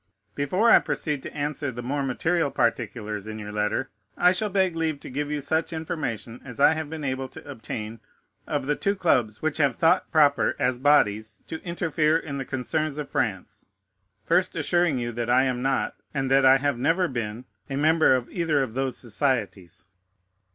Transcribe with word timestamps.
Before 0.33 0.71
I 0.71 0.79
proceed 0.79 1.21
to 1.21 1.37
answer 1.37 1.69
the 1.69 1.83
more 1.83 2.01
material 2.01 2.49
particulars 2.49 3.27
in 3.27 3.37
your 3.37 3.51
letter, 3.51 3.91
I 4.17 4.31
shall 4.31 4.49
beg 4.49 4.75
leave 4.75 4.99
to 5.01 5.11
give 5.11 5.29
you 5.29 5.41
such 5.41 5.71
information 5.71 6.41
as 6.43 6.59
I 6.59 6.73
have 6.73 6.89
been 6.89 7.03
able 7.03 7.27
to 7.29 7.47
obtain 7.47 7.99
of 8.47 8.65
the 8.65 8.75
two 8.75 8.95
clubs 8.95 9.43
which 9.43 9.57
have 9.57 9.75
thought 9.75 10.11
proper, 10.11 10.55
as 10.57 10.79
bodies, 10.79 11.37
to 11.45 11.63
interfere 11.63 12.17
in 12.17 12.39
the 12.39 12.45
concerns 12.45 12.97
of 12.97 13.09
France, 13.09 13.67
first 14.23 14.55
assuring 14.55 14.97
you 14.97 15.11
that 15.11 15.29
I 15.29 15.43
am 15.43 15.61
not, 15.61 15.95
and 16.15 16.31
that 16.31 16.47
I 16.47 16.57
have 16.57 16.79
never 16.79 17.07
been, 17.07 17.45
a 17.69 17.77
member 17.77 18.15
of 18.15 18.27
either 18.31 18.63
of 18.63 18.73
those 18.73 18.97
societies. 18.97 19.85